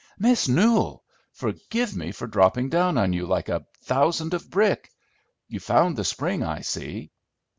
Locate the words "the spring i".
5.95-6.61